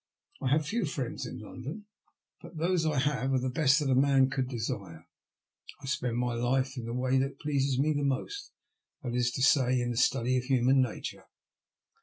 I 0.41 0.49
have 0.49 0.65
few 0.65 0.85
friends 0.85 1.27
in 1.27 1.37
London, 1.37 1.85
but 2.41 2.57
those 2.57 2.87
I 2.87 2.97
have 2.97 3.33
are 3.33 3.39
the 3.39 3.51
best 3.51 3.77
that 3.79 3.91
a 3.91 3.93
man 3.93 4.31
could 4.31 4.47
desire. 4.47 5.05
I 5.79 5.85
spend 5.85 6.17
my 6.17 6.33
life 6.33 6.75
in 6.75 6.85
the 6.85 6.93
way 6.95 7.19
that 7.19 7.39
pleases 7.39 7.77
me 7.77 7.93
most; 7.93 8.51
that 9.03 9.13
is 9.13 9.29
to 9.29 9.43
say, 9.43 9.79
in 9.79 9.91
the 9.91 9.97
study 9.97 10.37
of 10.37 10.45
human 10.45 10.81
nature. 10.81 11.25